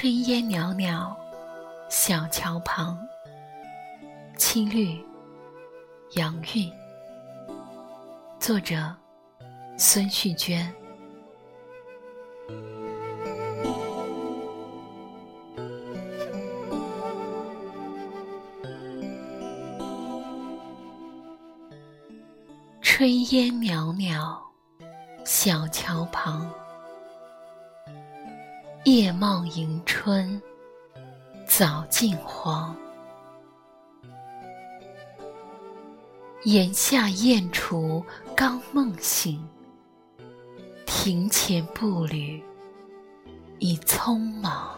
[0.00, 1.14] 炊烟袅袅，
[1.90, 2.98] 小桥旁。
[4.38, 4.98] 青绿，
[6.12, 6.72] 杨韵。
[8.38, 8.96] 作者：
[9.76, 10.74] 孙旭娟。
[22.80, 24.40] 炊烟袅袅，
[25.26, 26.50] 小桥旁。
[28.84, 30.40] 叶茂迎春，
[31.46, 32.74] 早近黄。
[36.44, 38.02] 檐下燕雏
[38.34, 39.46] 刚梦醒，
[40.86, 42.42] 庭前步履
[43.58, 44.74] 已匆忙。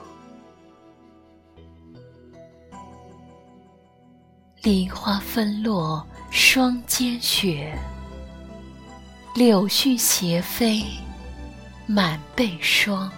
[4.62, 7.78] 梨花纷落霜间雪，
[9.36, 10.84] 柳絮斜飞
[11.86, 13.08] 满背霜。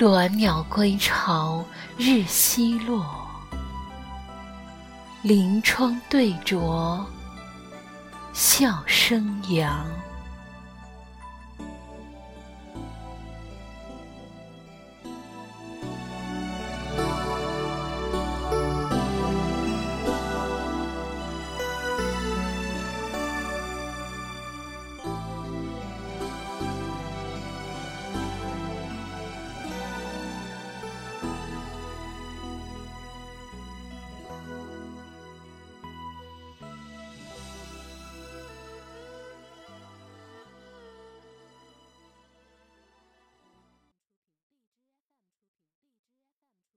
[0.00, 1.62] 鸾鸟归巢
[1.98, 3.04] 日西落，
[5.20, 7.04] 临窗对酌
[8.32, 9.84] 笑声扬。